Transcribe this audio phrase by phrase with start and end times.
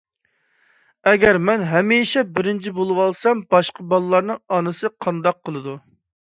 [1.09, 5.79] ئەگەر مەن ھەمىشە بىرىنچى بولۇۋالسام، باشقا بالىلارنىڭ ئانىسى قانداق قىلىدۇ؟